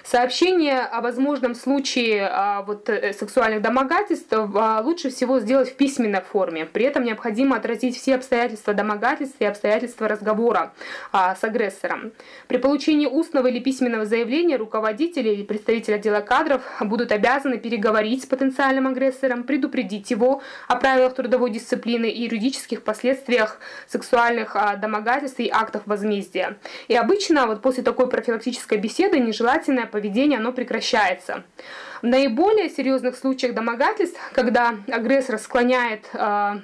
[0.03, 6.21] Сообщение о возможном случае а, вот, э, сексуальных домогательств а, лучше всего сделать в письменной
[6.21, 6.65] форме.
[6.65, 10.73] При этом необходимо отразить все обстоятельства домогательств и обстоятельства разговора разговора
[11.11, 12.11] а, с агрессором.
[12.47, 18.25] При получении устного или письменного заявления руководители или представители отдела кадров будут обязаны переговорить с
[18.25, 25.49] потенциальным агрессором, предупредить его о правилах трудовой дисциплины и юридических последствиях сексуальных а, домогательств и
[25.49, 26.57] актов возмездия.
[26.87, 31.43] И обычно вот после такой профилактической беседы нежелательное поведение оно прекращается.
[32.01, 36.59] В наиболее серьезных случаях домогательств, когда агрессор склоняет э,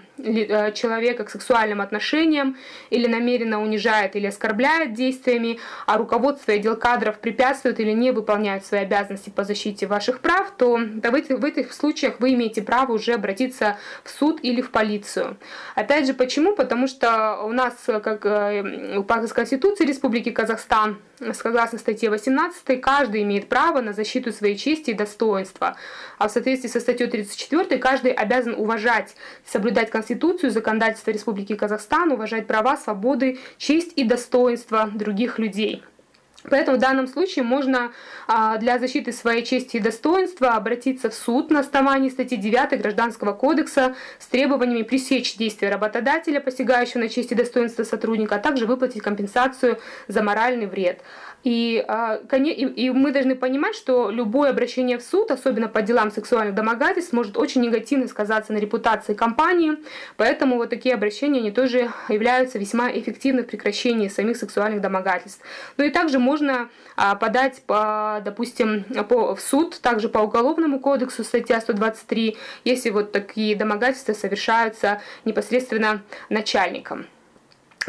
[0.73, 2.58] человека к сексуальным отношениям
[2.89, 8.65] или намеренно унижает или оскорбляет действиями, а руководство и отдел кадров препятствует или не выполняют
[8.65, 12.93] свои обязанности по защите ваших прав, то в этих, в этих случаях вы имеете право
[12.93, 15.38] уже обратиться в суд или в полицию.
[15.75, 16.55] Опять же, почему?
[16.55, 20.99] Потому что у нас, как по Конституции Республики Казахстан,
[21.34, 25.77] согласно статье 18, каждый имеет право на защиту своей чести и достоинства.
[26.17, 32.47] А в соответствии со статьей 34 каждый обязан уважать, соблюдать Конституцию, законодательство Республики Казахстан, уважать
[32.47, 35.84] права, свободы, честь и достоинство других людей.
[36.50, 37.92] Поэтому в данном случае можно
[38.28, 43.34] а, для защиты своей чести и достоинства обратиться в суд на основании статьи 9 Гражданского
[43.34, 49.02] кодекса с требованиями пресечь действия работодателя, посягающего на честь и достоинство сотрудника, а также выплатить
[49.02, 51.02] компенсацию за моральный вред.
[51.43, 56.54] И, а, и мы должны понимать, что любое обращение в суд, особенно по делам сексуальных
[56.54, 59.78] домогательств, может очень негативно сказаться на репутации компании,
[60.17, 65.41] поэтому вот такие обращения, они тоже являются весьма эффективны в прекращении самих сексуальных домогательств.
[65.78, 71.23] Ну и также можно а, подать, по, допустим, по, в суд, также по Уголовному кодексу,
[71.23, 77.08] статья 123, если вот такие домогательства совершаются непосредственно начальником.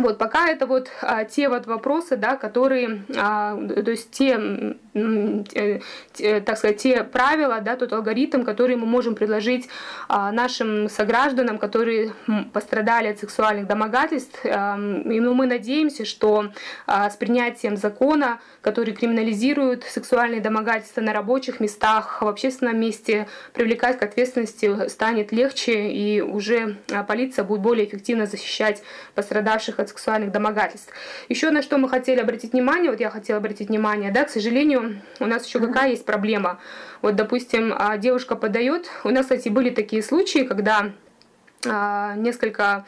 [0.02, 6.58] Вот пока это вот а, те вот вопросы, да, которые, а, то есть те, так
[6.58, 9.68] сказать, те правила, да, тот алгоритм, который мы можем предложить
[10.08, 12.12] а, нашим согражданам, которые
[12.52, 14.40] пострадали от сексуальных домогательств.
[14.44, 16.52] А, и ну, мы надеемся, что
[16.86, 23.98] а, с принятием закона, который криминализирует сексуальные домогательства на рабочих местах, в общественном месте, привлекать
[23.98, 28.82] к ответственности станет легче, и уже а, полиция будет более эффективно защищать
[29.14, 30.92] пострадавших от сексуальных домогательств.
[31.28, 35.02] Еще на что мы хотели обратить внимание, вот я хотела обратить внимание, да, к сожалению,
[35.20, 36.58] у нас еще какая есть проблема.
[37.02, 40.92] Вот, допустим, а, девушка подает, у нас, кстати, были такие случаи, когда
[41.66, 42.86] а, несколько,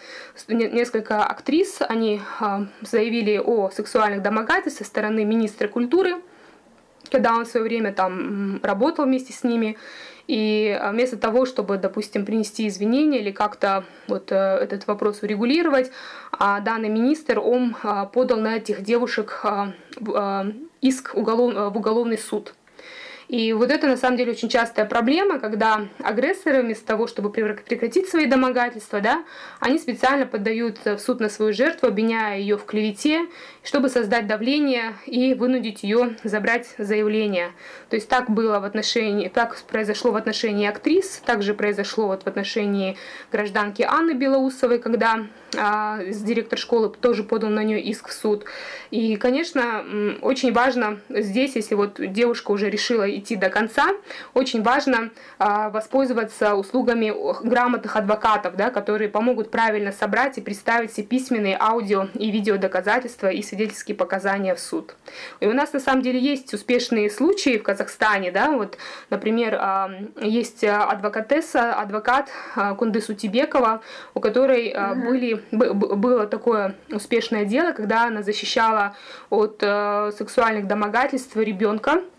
[0.49, 6.23] несколько актрис, они а, заявили о сексуальных домогательствах со стороны министра культуры,
[7.11, 9.77] когда он в свое время там работал вместе с ними.
[10.29, 15.91] И а, вместо того, чтобы, допустим, принести извинения или как-то вот э, этот вопрос урегулировать,
[16.33, 19.45] а, данный министр, он а, подал на этих девушек
[20.81, 22.55] иск уголов, в уголовный суд.
[23.33, 28.07] И вот это на самом деле очень частая проблема, когда агрессоры вместо того, чтобы прекратить
[28.07, 29.25] свои домогательства, да,
[29.59, 33.23] они специально поддают в суд на свою жертву, обвиняя ее в клевете,
[33.65, 37.53] чтобы создать давление и вынудить ее забрать заявление.
[37.89, 42.27] То есть так было в отношении, так произошло в отношении актрис, также произошло вот в
[42.27, 42.99] отношении
[43.31, 45.25] гражданки Анны Белоусовой, когда
[45.57, 48.45] а, директор школы тоже подал на нее иск в суд.
[48.91, 49.85] И, конечно,
[50.21, 53.89] очень важно здесь, если вот девушка уже решила идти до конца,
[54.35, 57.13] очень важно а, воспользоваться услугами
[57.45, 63.29] грамотных адвокатов, да, которые помогут правильно собрать и представить все письменные аудио и видео доказательства
[63.29, 64.95] и свидетельские показания в суд.
[65.41, 68.77] И у нас на самом деле есть успешные случаи в Казахстане, да, вот,
[69.11, 72.31] например, а, есть адвокатесса, адвокат
[72.79, 73.83] Кундысу Тибекова,
[74.15, 78.97] у которой были было такое успешное дело, когда она защищала
[79.31, 82.12] от сексуальных домогательств ребенка, а,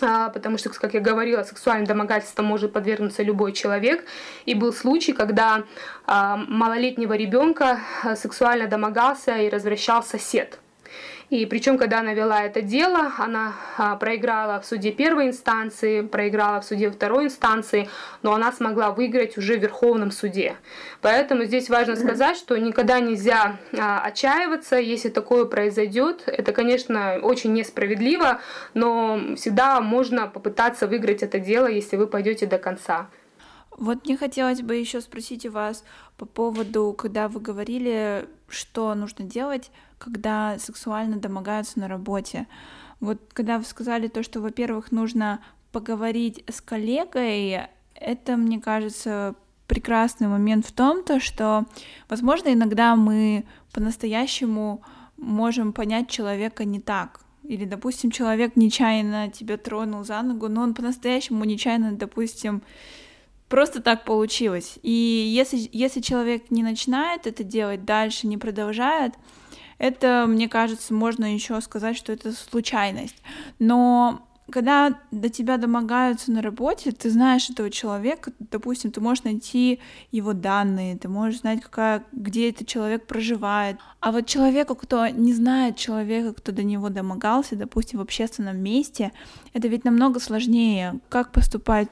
[0.00, 4.04] потому что, как я говорила, сексуальным домогательством может подвергнуться любой человек.
[4.44, 5.64] И был случай, когда
[6.06, 10.58] а, малолетнего ребенка э, сексуально домогался и развращал сосед.
[11.34, 16.60] И причем, когда она вела это дело, она а, проиграла в суде первой инстанции, проиграла
[16.60, 17.88] в суде второй инстанции,
[18.22, 20.54] но она смогла выиграть уже в Верховном суде.
[21.00, 26.22] Поэтому здесь важно сказать, что никогда нельзя а, отчаиваться, если такое произойдет.
[26.28, 28.40] Это, конечно, очень несправедливо,
[28.74, 33.08] но всегда можно попытаться выиграть это дело, если вы пойдете до конца.
[33.76, 35.82] Вот мне хотелось бы еще спросить у вас
[36.16, 39.72] по поводу, когда вы говорили, что нужно делать,
[40.04, 42.46] когда сексуально домогаются на работе.
[43.00, 45.40] Вот когда вы сказали то, что, во-первых, нужно
[45.72, 49.34] поговорить с коллегой, это, мне кажется,
[49.66, 51.64] прекрасный момент в том, то, что,
[52.08, 54.82] возможно, иногда мы по-настоящему
[55.16, 57.20] можем понять человека не так.
[57.42, 62.62] Или, допустим, человек нечаянно тебя тронул за ногу, но он по-настоящему нечаянно, допустим,
[63.48, 64.78] просто так получилось.
[64.82, 69.14] И если, если человек не начинает это делать дальше, не продолжает,
[69.78, 73.16] это, мне кажется, можно еще сказать, что это случайность.
[73.58, 79.80] Но когда до тебя домогаются на работе, ты знаешь этого человека, допустим, ты можешь найти
[80.12, 83.78] его данные, ты можешь знать, какая, где этот человек проживает.
[84.00, 89.12] А вот человеку, кто не знает человека, кто до него домогался, допустим, в общественном месте,
[89.54, 91.00] это ведь намного сложнее.
[91.08, 91.88] Как поступать?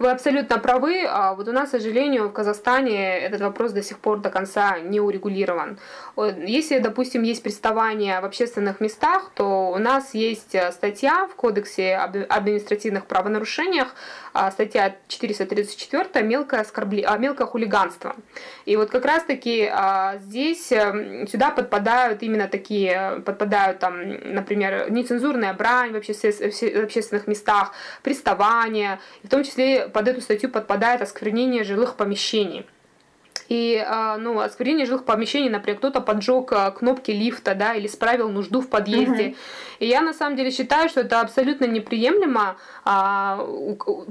[0.00, 1.04] Вы абсолютно правы.
[1.06, 4.78] А вот у нас, к сожалению, в Казахстане этот вопрос до сих пор до конца
[4.78, 5.78] не урегулирован.
[6.16, 11.96] Если, допустим, есть приставание в общественных местах, то у нас есть э, статья в Кодексе
[11.96, 13.94] об административных правонарушениях,
[14.32, 17.04] а, статья 434 мелкое, оскорбле...
[17.04, 18.16] А, мелкое хулиганство.
[18.64, 19.70] И вот как раз-таки
[20.20, 23.98] здесь эм, сюда подпадают именно такие, подпадают там,
[24.32, 27.72] например, нецензурная брань в общественных местах,
[28.02, 32.66] приставание, в том числе под эту статью подпадает осквернение жилых помещений.
[33.50, 38.28] И, а, ну, осквернение жилых помещений, например, кто-то поджег а, кнопки лифта, да, или справил
[38.28, 39.30] нужду в подъезде.
[39.30, 39.36] Угу.
[39.80, 43.44] И я на самом деле считаю, что это абсолютно неприемлемо а,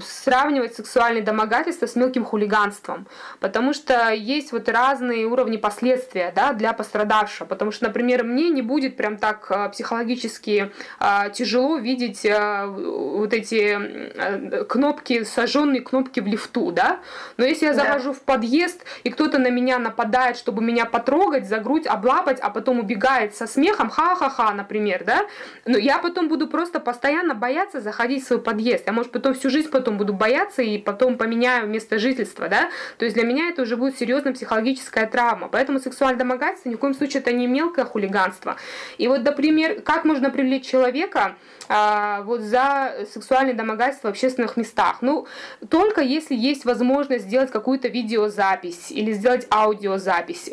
[0.03, 3.07] сравнивать сексуальные домогательства с мелким хулиганством,
[3.39, 7.47] потому что есть вот разные уровни последствия, да, для пострадавшего.
[7.47, 13.33] Потому что, например, мне не будет прям так а, психологически а, тяжело видеть а, вот
[13.33, 16.99] эти кнопки, сожженные кнопки в лифту, да.
[17.37, 18.17] Но если я захожу да.
[18.17, 22.49] в подъезд и кто кто-то на меня нападает, чтобы меня потрогать, за грудь облапать, а
[22.49, 25.27] потом убегает со смехом, ха-ха-ха, например, да,
[25.65, 28.87] но я потом буду просто постоянно бояться заходить в свой подъезд.
[28.87, 33.05] Я, может, потом всю жизнь потом буду бояться и потом поменяю место жительства, да, то
[33.05, 35.47] есть для меня это уже будет серьезная психологическая травма.
[35.47, 38.55] Поэтому сексуальное домогательство ни в коем случае это не мелкое хулиганство.
[38.97, 41.35] И вот, например, как можно привлечь человека
[41.69, 44.97] а, вот за сексуальное домогательство в общественных местах?
[45.01, 45.27] Ну,
[45.69, 50.49] только если есть возможность сделать какую-то видеозапись или сделать аудиозапись.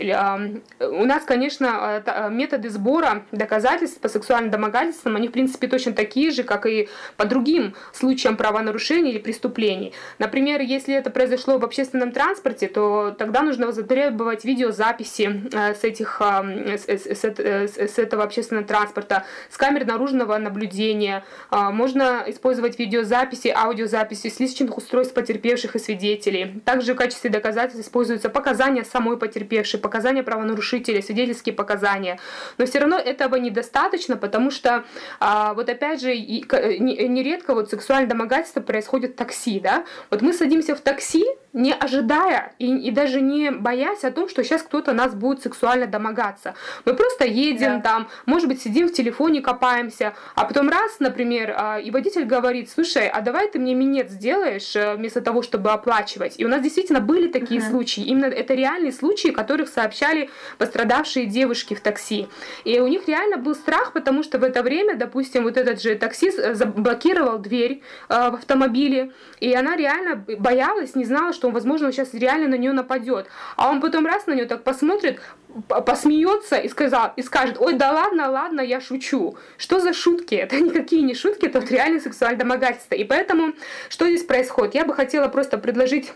[0.81, 6.31] У нас, конечно, э, методы сбора доказательств по сексуальным домогательствам, они, в принципе, точно такие
[6.31, 9.95] же, как и по другим случаям правонарушений или преступлений.
[10.19, 16.21] Например, если это произошло в общественном транспорте, то тогда нужно затребовать видеозаписи э, с, этих,
[16.21, 21.06] с, с, с этого общественного транспорта, с камер наружного наблюдения.
[21.51, 26.61] А, можно использовать видеозаписи, аудиозаписи с личных устройств потерпевших и свидетелей.
[26.65, 32.19] Также в качестве доказательств используются показания показания самой потерпевшей, показания правонарушителя, свидетельские показания.
[32.59, 34.85] Но все равно этого недостаточно, потому что
[35.21, 39.85] а, вот опять же нередко вот сексуальное домогательство происходит в такси, да.
[40.11, 44.45] Вот мы садимся в такси, не ожидая и, и даже не боясь о том, что
[44.45, 46.55] сейчас кто-то нас будет сексуально домогаться.
[46.85, 47.81] Мы просто едем да.
[47.81, 52.71] там, может быть, сидим в телефоне, копаемся, а потом раз, например, а, и водитель говорит,
[52.71, 56.35] слушай, а давай ты мне минет сделаешь э, вместо того, чтобы оплачивать.
[56.39, 57.71] И у нас действительно были такие uh-huh.
[57.71, 58.05] случаи.
[58.05, 62.29] Именно это реальные случаи, которых сообщали пострадавшие девушки в такси.
[62.65, 65.95] И у них реально был страх, потому что в это время, допустим, вот этот же
[65.95, 71.55] таксист э, заблокировал дверь э, в автомобиле, и она реально боялась, не знала, что он,
[71.55, 73.27] возможно, он сейчас реально на нее нападет.
[73.57, 75.21] А он потом раз на нее так посмотрит,
[75.69, 79.37] посмеется и, сказал, и скажет, ой, да ладно, ладно, я шучу.
[79.57, 80.35] Что за шутки?
[80.47, 82.95] Это никакие не шутки, это вот реально сексуальное домогательство.
[82.95, 83.53] И поэтому,
[83.89, 84.75] что здесь происходит?
[84.75, 86.13] Я бы хотела просто предложить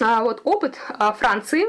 [0.00, 1.64] вот опыт а, Франции,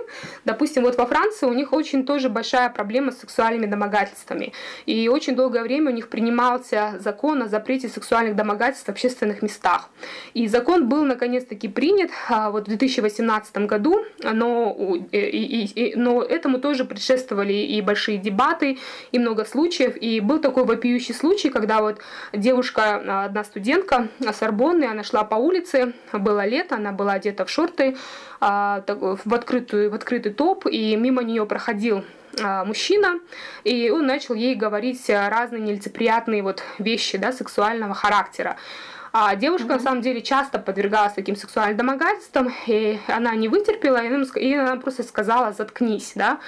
[0.46, 4.54] допустим, вот во Франции у них очень тоже большая проблема с сексуальными домогательствами.
[4.86, 9.90] И очень долгое время у них принимался закон о запрете сексуальных домогательств в общественных местах.
[10.34, 14.76] И закон был наконец-таки принят а, вот в 2018 году, но,
[15.12, 18.80] и, и, и, но этому тоже предшествовали и большие дебаты,
[19.12, 19.98] и много случаев.
[19.98, 22.00] И был такой вопиющий случай, когда вот
[22.34, 27.92] девушка, одна студентка Сорбонны, она шла по улице, было лето, она была одета в шорты,
[27.92, 32.04] а, в, открытую, в открытый топ, и мимо нее проходил
[32.40, 33.20] а, мужчина,
[33.64, 38.58] и он начал ей говорить разные нелицеприятные вот вещи да, сексуального характера.
[39.14, 39.74] А девушка, mm-hmm.
[39.74, 45.04] на самом деле, часто подвергалась таким сексуальным домогательствам, и она не вытерпела, и она просто
[45.04, 46.40] сказала «заткнись», да.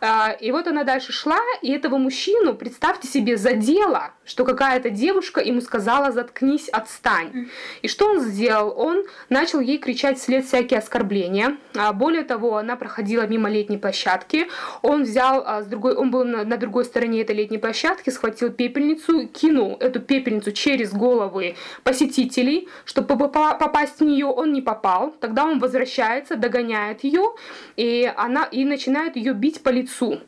[0.00, 5.40] А, и вот она дальше шла, и этого мужчину, представьте себе, задело, что какая-то девушка
[5.40, 7.48] ему сказала «заткнись, отстань».
[7.82, 8.74] И что он сделал?
[8.76, 11.56] Он начал ей кричать вслед всякие оскорбления.
[11.76, 14.48] А, более того, она проходила мимо летней площадки,
[14.82, 18.50] он взял а, с другой, он был на, на другой стороне этой летней площадки, схватил
[18.50, 21.54] пепельницу, кинул эту пепельницу через головы
[21.84, 25.14] посетителей посетителей, чтобы попасть в нее, он не попал.
[25.20, 27.34] Тогда он возвращается, догоняет ее,
[27.76, 30.20] и, она, и начинает ее бить по лицу.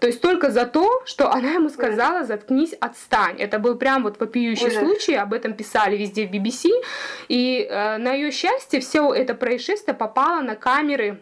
[0.00, 3.36] То есть только за то, что она ему сказала «заткнись, отстань».
[3.38, 4.78] Это был прям вот вопиющий Ужас.
[4.78, 6.68] случай, об этом писали везде в BBC.
[7.28, 11.20] И э, на ее счастье все это происшествие попало на камеры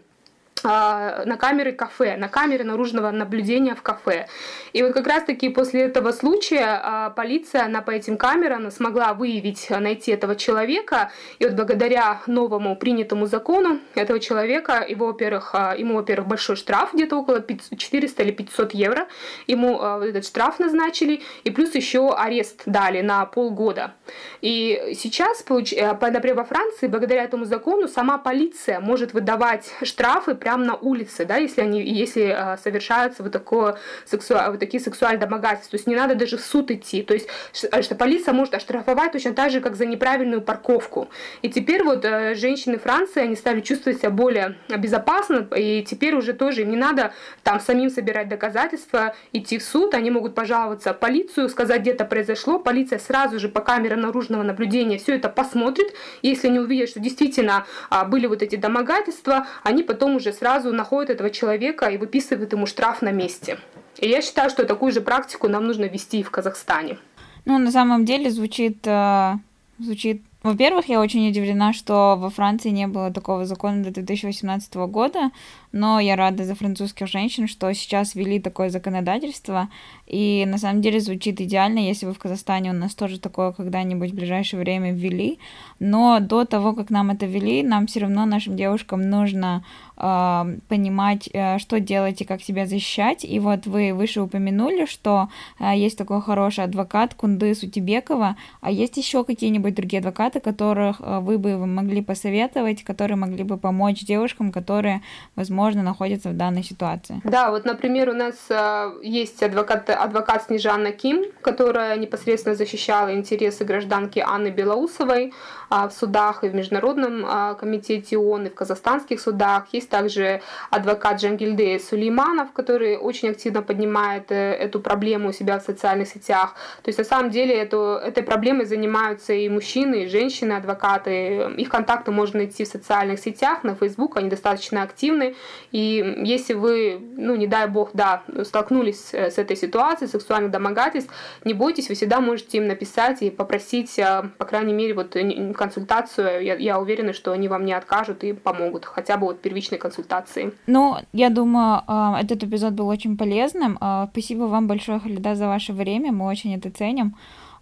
[0.64, 4.26] на камеры кафе, на камеры наружного наблюдения в кафе.
[4.72, 9.68] И вот как раз-таки после этого случая а, полиция, она по этим камерам смогла выявить,
[9.70, 11.10] найти этого человека.
[11.38, 16.94] И вот благодаря новому принятому закону этого человека, его, во-первых, а, ему, во-первых, большой штраф,
[16.94, 19.08] где-то около 400 или 500 евро.
[19.46, 23.94] Ему этот штраф назначили, и плюс еще арест дали на полгода.
[24.40, 30.51] И сейчас, э, например, во Франции, благодаря этому закону, сама полиция может выдавать штрафы прямо
[30.52, 35.20] прямо на улице, да, если они, если э, совершаются вот, такое, сексу, вот такие сексуальные
[35.20, 35.70] домогательства.
[35.70, 37.02] То есть не надо даже в суд идти.
[37.02, 41.08] То есть что, что полиция может оштрафовать точно так же, как за неправильную парковку.
[41.40, 46.34] И теперь вот э, женщины Франции, они стали чувствовать себя более безопасно, и теперь уже
[46.34, 50.98] тоже им не надо там самим собирать доказательства, идти в суд, они могут пожаловаться в
[50.98, 55.94] полицию, сказать, где это произошло, полиция сразу же по камерам наружного наблюдения все это посмотрит,
[56.20, 61.10] если они увидят, что действительно а, были вот эти домогательства, они потом уже сразу находят
[61.10, 63.58] этого человека и выписывают ему штраф на месте.
[64.00, 66.98] И я считаю, что такую же практику нам нужно вести и в Казахстане.
[67.44, 69.34] Ну, на самом деле звучит, э,
[69.78, 75.30] звучит во-первых, я очень удивлена, что во Франции не было такого закона до 2018 года,
[75.72, 79.68] но я рада за французских женщин, что сейчас ввели такое законодательство,
[80.06, 84.10] и на самом деле звучит идеально, если бы в Казахстане у нас тоже такое когда-нибудь
[84.10, 85.38] в ближайшее время ввели,
[85.78, 89.64] но до того, как нам это ввели, нам все равно, нашим девушкам, нужно
[89.96, 95.28] э, понимать, э, что делать и как себя защищать, и вот вы выше упомянули, что
[95.58, 101.20] э, есть такой хороший адвокат Кундыс Утибекова, а есть еще какие-нибудь другие адвокаты, которых э,
[101.20, 105.00] вы бы могли посоветовать, которые могли бы помочь девушкам, которые,
[105.36, 107.20] возможно, возможно, находятся в данной ситуации.
[107.24, 113.64] Да, вот, например, у нас э, есть адвокат, адвокат Снежана Ким, которая непосредственно защищала интересы
[113.64, 115.32] гражданки Анны Белоусовой
[115.72, 119.66] в судах и в Международном э, комитете ООН, и в казахстанских судах.
[119.72, 125.62] Есть также адвокат Джангильде Сулейманов, который очень активно поднимает э, эту проблему у себя в
[125.62, 126.54] социальных сетях.
[126.82, 131.50] То есть, на самом деле, эту, этой проблемой занимаются и мужчины, и женщины, адвокаты.
[131.56, 135.34] Их контакты можно найти в социальных сетях, на Facebook, они достаточно активны.
[135.70, 141.12] И если вы, ну, не дай бог, да, столкнулись э, с этой ситуацией, сексуальных домогательств,
[141.44, 145.16] не бойтесь, вы всегда можете им написать и попросить, э, по крайней мере, вот
[145.64, 146.44] консультацию.
[146.44, 150.52] Я, я уверена, что они вам не откажут и помогут, хотя бы вот первичной консультации.
[150.66, 153.78] Ну, я думаю, э, этот эпизод был очень полезным.
[154.10, 157.14] Спасибо вам большое, Халида, за ваше время, мы очень это ценим.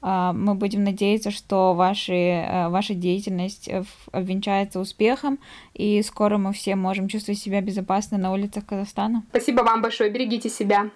[0.03, 5.39] А, мы будем надеяться, что ваши, ваша деятельность э, обвенчается успехом,
[5.75, 9.25] и скоро мы все можем чувствовать себя безопасно на улицах Казахстана.
[9.31, 10.91] Спасибо вам большое, берегите себя.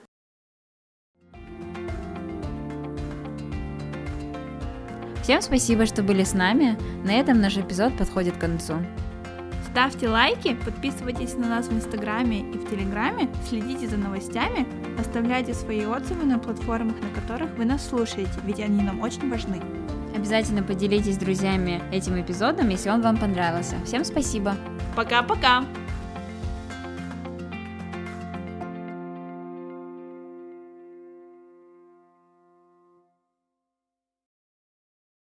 [5.24, 6.78] Всем спасибо, что были с нами.
[7.02, 8.74] На этом наш эпизод подходит к концу.
[9.70, 14.66] Ставьте лайки, подписывайтесь на нас в Инстаграме и в Телеграме, следите за новостями,
[15.00, 19.62] оставляйте свои отзывы на платформах, на которых вы нас слушаете, ведь они нам очень важны.
[20.14, 23.76] Обязательно поделитесь с друзьями этим эпизодом, если он вам понравился.
[23.86, 24.54] Всем спасибо.
[24.94, 25.64] Пока-пока.